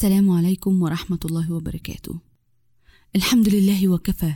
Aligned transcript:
السلام 0.00 0.30
عليكم 0.30 0.82
ورحمة 0.82 1.18
الله 1.24 1.52
وبركاته. 1.52 2.20
الحمد 3.16 3.48
لله 3.48 3.88
وكفى، 3.88 4.34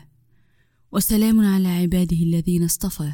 وسلام 0.92 1.40
على 1.40 1.68
عباده 1.68 2.16
الذين 2.16 2.64
اصطفى. 2.64 3.12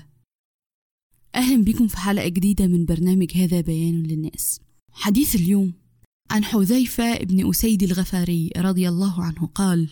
أهلا 1.34 1.64
بكم 1.64 1.86
في 1.86 1.96
حلقة 1.96 2.28
جديدة 2.28 2.66
من 2.66 2.84
برنامج 2.84 3.36
هذا 3.36 3.60
بيان 3.60 4.02
للناس. 4.02 4.60
حديث 4.92 5.34
اليوم 5.34 5.72
عن 6.30 6.44
حذيفة 6.44 7.18
بن 7.18 7.50
أسيد 7.50 7.83
الغفاري 7.83 8.51
رضي 8.56 8.88
الله 8.88 9.22
عنه 9.22 9.46
قال: 9.46 9.90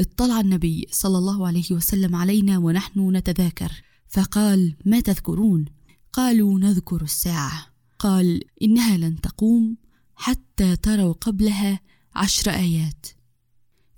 اطلع 0.00 0.40
النبي 0.40 0.86
صلى 0.90 1.18
الله 1.18 1.46
عليه 1.46 1.66
وسلم 1.70 2.16
علينا 2.16 2.58
ونحن 2.58 3.16
نتذاكر، 3.16 3.72
فقال: 4.08 4.76
ما 4.84 5.00
تذكرون؟ 5.00 5.64
قالوا 6.12 6.60
نذكر 6.60 7.02
الساعة. 7.02 7.66
قال: 7.98 8.44
إنها 8.62 8.96
لن 8.96 9.20
تقوم 9.20 9.76
حتى 10.16 10.76
تروا 10.76 11.12
قبلها 11.12 11.80
عشر 12.14 12.50
آيات. 12.50 13.06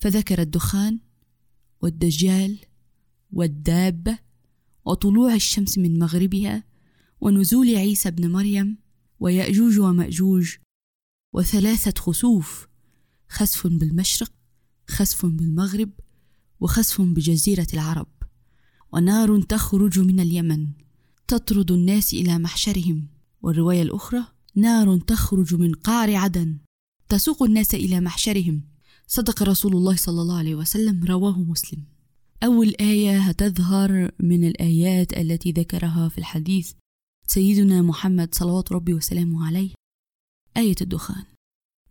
فذكر 0.00 0.40
الدخان 0.40 0.98
والدجال 1.82 2.58
والدابة 3.32 4.18
وطلوع 4.84 5.34
الشمس 5.34 5.78
من 5.78 5.98
مغربها 5.98 6.64
ونزول 7.20 7.76
عيسى 7.76 8.10
بن 8.10 8.32
مريم 8.32 8.78
ويأجوج 9.20 9.78
ومأجوج 9.78 10.56
وثلاثة 11.32 12.02
خسوف 12.02 12.68
خسف 13.28 13.66
بالمشرق 13.66 14.32
خسف 14.88 15.26
بالمغرب 15.26 15.90
وخسف 16.60 17.00
بجزيرة 17.00 17.66
العرب. 17.74 18.08
ونار 18.92 19.42
تخرج 19.42 19.98
من 20.00 20.20
اليمن 20.20 20.68
تطرد 21.28 21.72
الناس 21.72 22.14
إلى 22.14 22.38
محشرهم. 22.38 23.08
والرواية 23.42 23.82
الأخرى 23.82 24.26
نار 24.54 24.98
تخرج 24.98 25.54
من 25.54 25.72
قعر 25.74 26.14
عدن. 26.14 26.58
تسوق 27.08 27.42
الناس 27.42 27.74
إلى 27.74 28.00
محشرهم. 28.00 28.62
صدق 29.06 29.42
رسول 29.42 29.76
الله 29.76 29.96
صلى 29.96 30.22
الله 30.22 30.38
عليه 30.38 30.54
وسلم 30.54 31.04
رواه 31.04 31.38
مسلم. 31.38 31.84
أول 32.44 32.74
آية 32.80 33.18
هتظهر 33.18 34.10
من 34.20 34.44
الآيات 34.44 35.18
التي 35.18 35.52
ذكرها 35.52 36.08
في 36.08 36.18
الحديث 36.18 36.72
سيدنا 37.26 37.82
محمد 37.82 38.34
صلوات 38.34 38.72
ربي 38.72 38.94
وسلامه 38.94 39.46
عليه. 39.46 39.70
آية 40.56 40.76
الدخان. 40.80 41.24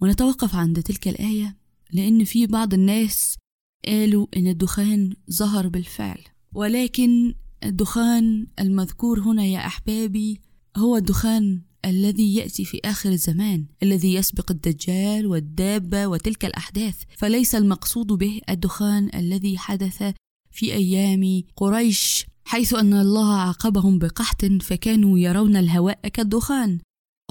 ونتوقف 0.02 0.56
عند 0.56 0.84
تلك 0.84 1.08
الآية 1.08 1.58
لأن 1.92 2.24
في 2.24 2.48
بعض 2.48 2.74
الناس 2.74 3.38
قالوا 3.86 4.28
إن 4.38 4.48
الدخان 4.48 5.16
ظهر 5.32 5.68
بالفعل. 5.68 6.20
ولكن 6.54 7.36
الدخان 7.64 8.48
المذكور 8.60 9.20
هنا 9.20 9.46
يا 9.46 9.60
أحبابي 9.60 10.42
هو 10.78 10.98
الدخان 10.98 11.62
الذي 11.86 12.36
يأتي 12.36 12.66
في 12.66 12.80
آخر 12.86 13.10
الزمان 13.10 13.66
الذي 13.84 14.14
يسبق 14.14 14.52
الدجال 14.52 15.28
والدابة 15.28 16.08
وتلك 16.08 16.46
الأحداث. 16.46 16.96
فليس 17.18 17.56
المقصود 17.56 18.08
به 18.08 18.42
الدخان 18.50 19.10
الذي 19.16 19.58
حدث 19.58 20.14
في 20.52 20.74
أيام 20.74 21.44
قريش 21.56 22.26
حيث 22.46 22.74
أن 22.74 22.94
الله 22.94 23.34
عاقبهم 23.34 24.00
بقحط 24.00 24.46
فكانوا 24.46 25.20
يرون 25.20 25.56
الهواء 25.56 26.08
كالدخان. 26.08 26.80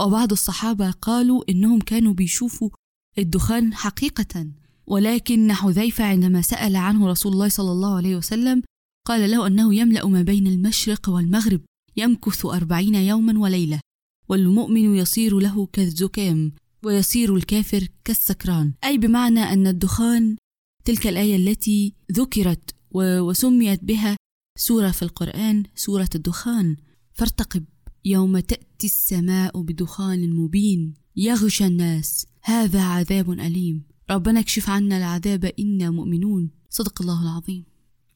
وبعض 0.00 0.32
الصحابة 0.32 0.90
قالوا 0.90 1.42
إنهم 1.48 1.80
كانوا 1.80 2.14
بيشوفوا 2.14 2.70
الدخان 3.18 3.74
حقيقة. 3.74 4.46
ولكن 4.86 5.52
حذيفة 5.52 6.04
عندما 6.04 6.42
سأل 6.42 6.76
عنه 6.76 7.08
رسول 7.08 7.32
الله 7.32 7.48
صلى 7.48 7.72
الله 7.72 7.96
عليه 7.96 8.16
وسلم 8.16 8.62
قال 9.06 9.30
له 9.30 9.46
أنه 9.46 9.74
يملأ 9.74 10.06
ما 10.06 10.22
بين 10.22 10.46
المشرق 10.46 11.08
والمغرب 11.08 11.60
يمكث 11.96 12.46
أربعين 12.46 12.94
يوما 12.94 13.38
وليلة. 13.38 13.80
والمؤمن 14.28 14.96
يصير 14.96 15.38
له 15.38 15.66
كالزكام 15.66 16.52
ويصير 16.84 17.36
الكافر 17.36 17.88
كالسكران. 18.04 18.72
أي 18.84 18.98
بمعنى 18.98 19.40
أن 19.40 19.66
الدخان 19.66 20.36
تلك 20.84 21.06
الآية 21.06 21.36
التي 21.36 21.94
ذكرت 22.12 22.74
وسميت 22.94 23.84
بها 23.84 24.16
سورة 24.58 24.90
في 24.90 25.02
القرآن 25.02 25.62
سورة 25.74 26.08
الدخان. 26.14 26.76
فارتقب 27.12 27.64
يوم 28.04 28.38
تأتي 28.38 28.86
السماء 28.86 29.60
بدخان 29.62 30.30
مبين. 30.32 30.94
يغشى 31.16 31.66
الناس. 31.66 32.26
هذا 32.42 32.82
عذاب 32.82 33.30
أليم. 33.30 33.82
ربنا 34.10 34.40
اكشف 34.40 34.70
عنا 34.70 34.96
العذاب 34.96 35.44
إنا 35.44 35.90
مؤمنون. 35.90 36.50
صدق 36.70 37.02
الله 37.02 37.22
العظيم. 37.22 37.64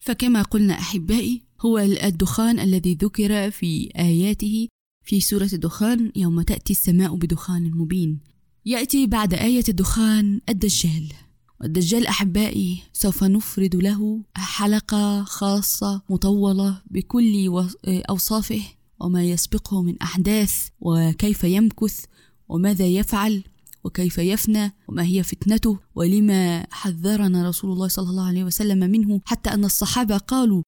فكما 0.00 0.42
قلنا 0.42 0.74
أحبائي 0.74 1.42
هو 1.60 1.78
الدخان 1.78 2.60
الذي 2.60 2.94
ذكر 2.94 3.50
في 3.50 3.90
آياته 3.98 4.68
في 5.08 5.20
سورة 5.20 5.48
الدخان 5.52 6.12
يوم 6.16 6.42
تأتي 6.42 6.72
السماء 6.72 7.14
بدخان 7.14 7.70
مبين. 7.70 8.18
يأتي 8.66 9.06
بعد 9.06 9.34
آية 9.34 9.64
الدخان 9.68 10.40
الدجال. 10.48 11.12
والدجال 11.60 12.06
أحبائي 12.06 12.82
سوف 12.92 13.24
نفرد 13.24 13.76
له 13.76 14.20
حلقة 14.36 15.24
خاصة 15.24 16.02
مطولة 16.10 16.82
بكل 16.90 17.64
أوصافه 17.86 18.62
وما 19.00 19.24
يسبقه 19.24 19.82
من 19.82 19.98
أحداث 20.02 20.68
وكيف 20.80 21.44
يمكث 21.44 22.04
وماذا 22.48 22.86
يفعل 22.86 23.44
وكيف 23.84 24.18
يفنى 24.18 24.72
وما 24.88 25.02
هي 25.02 25.22
فتنته 25.22 25.78
ولما 25.94 26.66
حذرنا 26.70 27.48
رسول 27.48 27.72
الله 27.72 27.88
صلى 27.88 28.10
الله 28.10 28.26
عليه 28.26 28.44
وسلم 28.44 28.90
منه. 28.90 29.20
حتى 29.24 29.50
أن 29.50 29.64
الصحابة 29.64 30.16
قالوا 30.16 30.62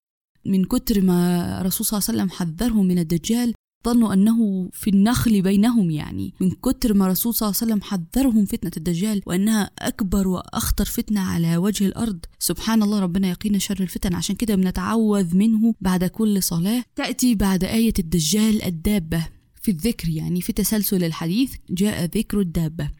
من 0.46 0.64
كتر 0.64 1.00
ما 1.00 1.62
رسول 1.62 1.86
صلى 1.86 1.98
الله 1.98 2.08
عليه 2.08 2.18
وسلم 2.18 2.30
حذرهم 2.38 2.86
من 2.86 2.98
الدجال 2.98 3.54
ظنوا 3.86 4.12
أنه 4.12 4.68
في 4.72 4.90
النخل 4.90 5.42
بينهم 5.42 5.90
يعني 5.90 6.34
من 6.40 6.50
كتر 6.50 6.94
ما 6.94 7.06
رسول 7.06 7.34
صلى 7.34 7.46
الله 7.46 7.58
عليه 7.62 7.72
وسلم 7.72 7.82
حذرهم 7.82 8.44
فتنة 8.44 8.70
الدجال 8.76 9.22
وأنها 9.26 9.70
أكبر 9.78 10.28
وأخطر 10.28 10.84
فتنة 10.84 11.20
على 11.20 11.56
وجه 11.56 11.86
الأرض. 11.86 12.18
سبحان 12.38 12.82
الله 12.82 13.00
ربنا 13.00 13.30
يقينا 13.30 13.58
شر 13.58 13.80
الفتن. 13.80 14.14
عشان 14.14 14.36
كده 14.36 14.54
بنتعوذ 14.54 15.36
منه 15.36 15.74
بعد 15.80 16.04
كل 16.04 16.42
صلاة. 16.42 16.84
تأتي 16.96 17.34
بعد 17.34 17.64
آية 17.64 17.94
الدجال 17.98 18.62
الدابة 18.62 19.26
في 19.62 19.70
الذكر 19.70 20.08
يعني 20.08 20.40
في 20.40 20.52
تسلسل 20.52 21.04
الحديث 21.04 21.54
جاء 21.70 22.04
ذكر 22.04 22.40
الدابة. 22.40 22.90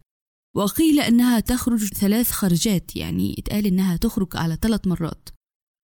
وقيل 0.57 1.01
أنها 1.01 1.41
تخرج 1.41 1.85
ثلاث 1.85 2.31
خرجات 2.31 2.97
يعني 2.97 3.35
اتقال 3.39 3.67
أنها 3.67 3.97
تخرج 3.97 4.37
على 4.37 4.59
ثلاث 4.63 4.87
مرات. 4.87 5.29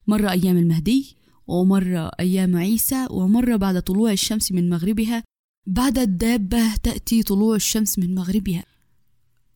مرة 0.07 0.31
أيام 0.31 0.57
المهدي 0.57 1.16
ومرة 1.47 2.11
أيام 2.19 2.56
عيسى 2.57 3.07
ومرة 3.11 3.56
بعد 3.56 3.81
طلوع 3.81 4.11
الشمس 4.11 4.51
من 4.51 4.69
مغربها 4.69 5.23
بعد 5.67 5.97
الدابة 5.97 6.75
تأتي 6.75 7.23
طلوع 7.23 7.56
الشمس 7.56 8.00
من 8.00 8.16
مغربها. 8.16 8.63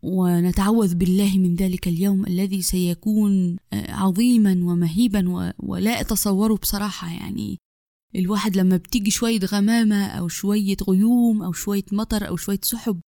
ونتعوذ 0.04 0.96
بالله 0.96 1.38
من 1.38 1.56
ذلك 1.56 1.88
اليوم 1.88 2.26
الذي 2.26 2.62
سيكون 2.62 3.58
آه، 3.74 3.92
عظيما 3.92 4.52
ومهيبا 4.52 5.54
ولا 5.60 6.02
أتصوره 6.02 6.56
بصراحة. 6.56 7.12
يعني 7.14 7.58
الواحد 8.16 8.58
لما 8.58 8.78
بتيجي 8.78 9.12
شوية 9.12 9.40
غمامة 9.40 10.06
أو 10.06 10.28
شوية 10.28 10.78
غيوم 10.90 11.44
أو 11.44 11.52
شوية 11.52 11.86
مطر 11.92 12.28
أو 12.28 12.36
شوية 12.36 12.60
سحب 12.64 13.02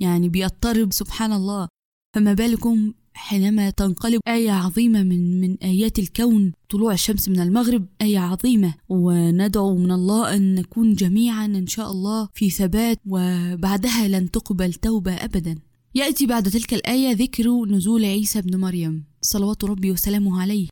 يعني 0.00 0.28
بيضطرب 0.28 0.92
سبحان 0.92 1.32
الله. 1.32 1.68
فما 2.14 2.34
بالكم 2.34 2.92
حينما 3.20 3.70
تنقلب 3.70 4.20
آية 4.28 4.50
عظيمة 4.50 5.02
من 5.02 5.40
من 5.40 5.56
آيات 5.62 5.98
الكون 5.98 6.52
طلوع 6.70 6.92
الشمس 6.92 7.28
من 7.28 7.40
المغرب 7.40 7.86
آية 8.02 8.18
عظيمة. 8.18 8.74
وندعو 8.88 9.76
من 9.76 9.90
الله 9.92 10.36
أن 10.36 10.54
نكون 10.54 10.94
جميعا 10.94 11.46
إن 11.46 11.66
شاء 11.66 11.90
الله 11.90 12.28
في 12.34 12.50
ثبات 12.50 13.00
وبعدها 13.06 14.08
لن 14.08 14.30
تقبل 14.30 14.72
توبة 14.72 15.12
أبدا. 15.12 15.58
يأتي 15.94 16.26
بعد 16.26 16.50
تلك 16.50 16.74
الآية 16.74 17.12
ذكر 17.12 17.64
نزول 17.66 18.04
عيسى 18.04 18.42
بن 18.42 18.60
مريم. 18.60 19.04
صلوات 19.20 19.64
ربي 19.64 19.90
وسلامه 19.90 20.40
عليه. 20.42 20.68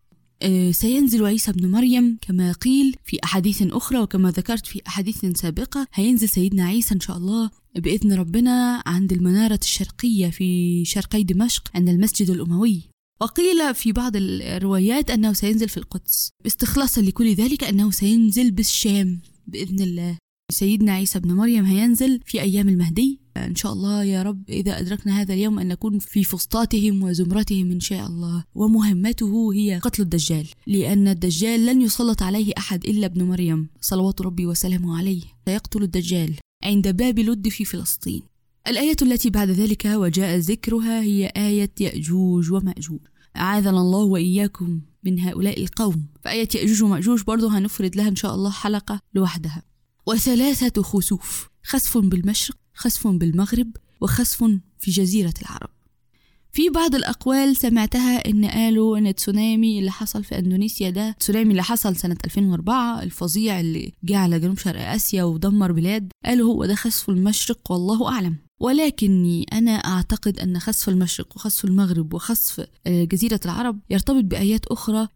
سينزل 0.71 1.27
عيسى 1.27 1.53
بن 1.53 1.71
مريم 1.71 2.19
كما 2.21 2.53
قيل 2.53 2.97
في 3.05 3.19
أحاديث 3.25 3.63
أخرى 3.63 3.99
وكما 3.99 4.31
ذكرت 4.31 4.67
في 4.67 4.83
أحاديث 4.87 5.27
سابقة. 5.27 5.87
هينزل 5.95 6.29
سيدنا 6.29 6.65
عيسى 6.65 6.95
إن 6.95 7.01
شاء 7.01 7.17
الله 7.17 7.51
بإذن 7.77 8.13
ربنا 8.13 8.83
عند 8.87 9.13
المنارة 9.13 9.59
الشرقية 9.63 10.31
في 10.31 10.85
شرقي 10.85 11.23
دمشق 11.23 11.69
عند 11.75 11.89
المسجد 11.89 12.31
الأموي. 12.31 12.83
وقيل 13.21 13.75
في 13.75 13.93
بعض 13.93 14.13
الروايات 14.17 15.11
أنه 15.11 15.33
سينزل 15.33 15.69
في 15.69 15.77
القدس. 15.77 16.31
استخلاصا 16.47 17.01
لكل 17.01 17.35
ذلك 17.35 17.65
أنه 17.65 17.91
سينزل 17.91 18.51
بالشام 18.51 19.21
بإذن 19.47 19.81
الله. 19.81 20.19
سيدنا 20.51 20.93
عيسى 20.93 21.21
بن 21.21 21.33
مريم 21.33 21.65
هينزل 21.65 22.21
في 22.25 22.41
أيام 22.41 22.69
المهدي. 22.69 23.21
إن 23.37 23.55
شاء 23.55 23.73
الله 23.73 24.05
يا 24.05 24.23
رب 24.23 24.51
إذا 24.51 24.81
أدركنا 24.81 25.21
هذا 25.21 25.35
اليوم 25.35 25.59
أن 25.59 25.69
نكون 25.69 25.99
في 25.99 26.25
فسطاتهم 26.25 27.03
وزمرتهم 27.03 27.71
إن 27.71 27.81
شاء 27.81 28.07
الله 28.07 28.45
ومهمته 28.55 29.55
هي 29.55 29.79
قتل 29.79 30.03
الدجال 30.03 30.47
لأن 30.67 31.09
الدجال 31.09 31.67
لن 31.67 31.83
يسلط 31.83 32.23
عليه 32.23 32.53
أحد 32.59 32.85
إلا 32.85 33.07
ابن 33.07 33.23
مريم. 33.23 33.69
صلوات 33.81 34.23
ربي 34.23 34.47
وسلامه 34.47 34.99
عليه. 34.99 35.23
سيقتل 35.47 35.83
الدجال 35.83 36.35
عند 36.65 36.89
باب 36.89 37.19
لد 37.19 37.49
في 37.49 37.65
فلسطين. 37.65 38.23
الآية 38.69 38.97
التي 39.03 39.31
بعد 39.31 39.51
ذلك 39.51 39.85
وجاء 39.85 40.39
ذكرها 40.39 41.03
هي 41.03 41.27
آية 41.27 41.71
يأجوج 41.81 42.53
ومأجوج. 42.53 43.01
أعاذنا 43.37 43.81
الله 43.81 43.99
وإياكم 43.99 44.81
من 45.05 45.21
هؤلاء 45.21 45.63
القوم. 45.63 46.07
فآية 46.25 46.49
يأجوج 46.55 46.83
ومأجوج 46.83 47.23
برضه 47.23 47.59
هنفرد 47.59 47.97
لها 47.97 48.09
إن 48.09 48.17
شاء 48.17 48.35
الله 48.35 48.51
حلقة 48.51 49.01
لوحدها. 49.15 49.68
وثلاثة 50.09 50.83
خسوف 50.83 51.49
خسف 51.65 51.99
بالمشرق 51.99 52.57
خسف 52.75 53.07
بالمغرب 53.07 53.77
وخسف 54.01 54.45
في 54.79 54.91
جزيرة 54.91 55.35
العرب. 55.43 55.69
في 56.53 56.71
بعض 56.71 56.95
الأقوال 56.95 57.57
سمعتها 57.57 58.29
إن 58.29 58.45
قالوا 58.45 58.99
إن 58.99 59.07
التسونامي 59.07 59.79
اللي 59.79 59.91
حصل 59.91 60.25
في 60.25 60.39
أندونيسيا 60.39 60.91
ده 60.91 61.09
التسونامي 61.09 61.51
اللي 61.51 61.63
حصل 61.63 61.97
سنة 61.97 62.17
2004 62.25 63.03
الفظيع 63.03 63.61
اللي 63.61 63.93
جه 64.05 64.17
على 64.19 64.39
جنوب 64.41 64.59
شرق 64.59 64.89
آسيا 64.91 65.25
ودمر 65.25 65.73
بلاد 65.73 66.13
قالوا 66.25 66.55
هو 66.55 66.65
ده 66.67 66.75
خسف 66.75 67.09
المشرق 67.09 67.73
والله 67.73 68.09
أعلم. 68.13 68.37
ولكني 68.61 69.47
أنا 69.53 69.71
أعتقد 69.73 70.39
أن 70.39 70.59
خسف 70.59 70.89
المشرق 70.89 71.37
وخسف 71.37 71.65
المغرب 71.65 72.15
وخسف 72.15 72.67
آه، 72.87 73.05
جزيرة 73.05 73.41
العرب 73.45 73.81
يرتبط 73.91 74.25
بآيات 74.25 74.67
أخرى 74.67 75.09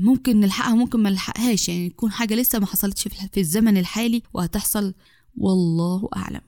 ممكن 0.00 0.40
نلحقها 0.40 0.74
ممكن 0.74 1.00
ما 1.02 1.10
نلحقهاش. 1.10 1.68
يعني 1.68 1.88
تكون 1.88 2.12
حاجة 2.12 2.34
لسه 2.34 2.58
ما 2.58 2.66
حصلتش 2.66 3.08
في 3.08 3.40
الزمن 3.40 3.76
الحالي 3.76 4.22
وهتحصل. 4.34 4.94
والله 5.36 6.08
أعلم. 6.16 6.40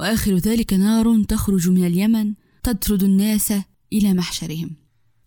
وآخر 0.00 0.34
ذلك 0.34 0.72
نار 0.72 1.24
تخرج 1.24 1.68
من 1.68 1.86
اليمن 1.86 2.34
تطرد 2.62 3.02
الناس 3.02 3.52
إلى 3.92 4.14
محشرهم. 4.14 4.76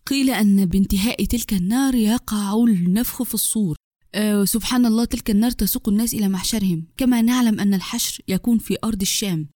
قيل 0.06 0.30
أن 0.30 0.66
بانتهاء 0.66 1.24
تلك 1.24 1.54
النار 1.54 1.94
يقع 1.94 2.64
النفخ 2.64 3.22
في 3.22 3.34
الصور. 3.34 3.76
أه 4.14 4.44
سبحان 4.44 4.86
الله 4.86 5.04
تلك 5.04 5.30
النار 5.30 5.50
تسوق 5.50 5.88
الناس 5.88 6.14
إلى 6.14 6.28
محشرهم. 6.28 6.86
كما 6.96 7.22
نعلم 7.22 7.60
أن 7.60 7.74
الحشر 7.74 8.22
يكون 8.28 8.58
في 8.58 8.76
أرض 8.84 9.00
الشام. 9.00 9.48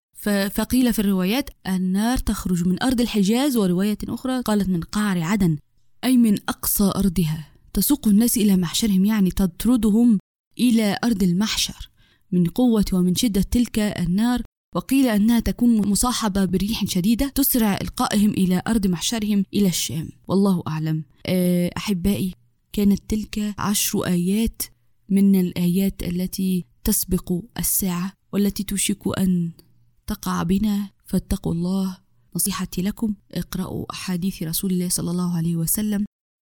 فقيل 0.50 0.92
في 0.92 0.98
الروايات 0.98 1.50
النار 1.66 2.18
تخرج 2.18 2.68
من 2.68 2.82
أرض 2.82 3.00
الحجاز. 3.00 3.56
ورواية 3.56 3.98
أخرى 4.08 4.40
قالت 4.40 4.68
من 4.68 4.80
قعر 4.80 5.22
عدن. 5.22 5.58
أي 6.06 6.16
من 6.16 6.38
أقصى 6.48 6.92
أرضها. 6.96 7.48
تسوق 7.72 8.08
الناس 8.08 8.36
إلى 8.36 8.56
محشرهم 8.56 9.04
يعني 9.04 9.30
تطردهم 9.30 10.18
إلى 10.58 10.98
أرض 11.04 11.22
المحشر. 11.22 11.90
من 12.32 12.46
قوة 12.46 12.84
ومن 12.92 13.14
شدة 13.14 13.42
تلك 13.42 13.78
النار 13.78 14.42
وقيل 14.74 15.08
أنها 15.08 15.40
تكون 15.40 15.88
مصاحبة 15.88 16.44
بريح 16.44 16.84
شديدة 16.84 17.28
تسرع 17.28 17.78
إلقائهم 17.82 18.30
إلى 18.30 18.62
أرض 18.68 18.86
محشرهم 18.86 19.44
إلى 19.54 19.68
الشام. 19.68 20.08
والله 20.28 20.62
أعلم. 20.68 21.04
آه، 21.26 21.70
أحبائي 21.76 22.34
كانت 22.72 23.02
تلك 23.08 23.54
عشر 23.58 24.06
آيات 24.06 24.62
من 25.08 25.40
الآيات 25.40 26.02
التي 26.02 26.64
تسبق 26.84 27.32
الساعة 27.58 28.12
والتي 28.32 28.62
توشك 28.62 29.18
أن 29.18 29.50
تقع 30.06 30.42
بنا. 30.42 30.90
فاتقوا 31.06 31.52
الله 31.52 31.98
نصيحتي 32.36 32.82
لكم 32.82 33.14
اقرأوا 33.32 33.92
أحاديث 33.92 34.42
رسول 34.42 34.70
الله 34.70 34.88
صلى 34.88 35.10
الله 35.10 35.36
عليه 35.36 35.56
وسلم 35.56 36.04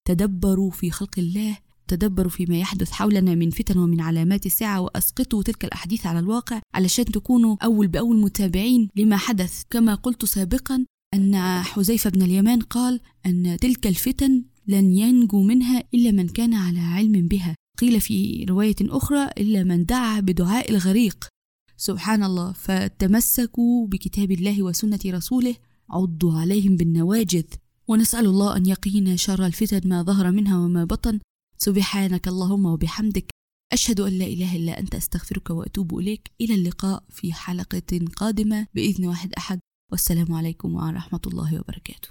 تدبروا 0.08 0.70
في 0.70 0.90
خلق 0.90 1.18
الله 1.18 1.58
تدبروا 1.88 2.30
فيما 2.30 2.58
يحدث 2.58 2.90
حولنا 2.90 3.34
من 3.34 3.50
فتن 3.50 3.78
ومن 3.78 4.00
علامات 4.00 4.46
الساعة 4.46 4.80
وأسقطوا 4.80 5.42
تلك 5.42 5.64
الأحاديث 5.64 6.06
على 6.06 6.18
الواقع 6.18 6.60
علشان 6.74 7.04
تكونوا 7.04 7.56
أول 7.64 7.86
بأول 7.86 8.16
متابعين 8.20 8.88
لما 8.96 9.16
حدث. 9.16 9.62
كما 9.70 9.94
قلت 9.94 10.24
سابقا 10.24 10.84
أن 11.14 11.62
حذيفة 11.62 12.10
بن 12.10 12.22
اليمان 12.22 12.60
قال 12.60 13.00
أن 13.26 13.56
تلك 13.60 13.86
الفتن 13.86 14.44
لن 14.66 14.92
ينجو 14.92 15.42
منها 15.42 15.84
إلا 15.94 16.10
من 16.10 16.28
كان 16.28 16.54
على 16.54 16.80
علم 16.80 17.28
بها. 17.28 17.54
قيل 17.78 18.00
في 18.00 18.46
رواية 18.48 18.76
أخرى 18.82 19.30
إلا 19.38 19.64
من 19.64 19.84
دعا 19.84 20.20
بدعاء 20.20 20.70
الغريق. 20.70 21.28
سبحان 21.76 22.24
الله 22.24 22.52
فتمسكوا 22.52 23.86
بكتاب 23.86 24.30
الله 24.30 24.62
وسنة 24.62 24.98
رسوله 25.06 25.54
عضوا 25.90 26.38
عليهم 26.38 26.76
بالنواجذ. 26.76 27.44
ونسأل 27.88 28.26
الله 28.26 28.56
أن 28.56 28.66
يقينا 28.66 29.16
شر 29.16 29.46
الفتن 29.46 29.88
ما 29.88 30.02
ظهر 30.02 30.30
منها 30.30 30.58
وما 30.58 30.84
بطن. 30.84 31.18
سبحانك 31.58 32.28
اللهم 32.28 32.66
وبحمدك. 32.66 33.30
أشهد 33.72 34.00
أن 34.00 34.12
لا 34.12 34.26
إله 34.26 34.56
إلا 34.56 34.80
أنت 34.80 34.94
أستغفرك 34.94 35.50
وأتوب 35.50 35.98
إليك. 35.98 36.30
إلى 36.40 36.54
اللقاء 36.54 37.04
في 37.10 37.32
حلقة 37.32 38.00
قادمة 38.16 38.66
بإذن 38.74 39.06
واحد 39.06 39.32
أحد. 39.32 39.60
والسلام 39.92 40.32
عليكم 40.32 40.74
ورحمة 40.74 41.20
الله 41.26 41.60
وبركاته. 41.60 42.06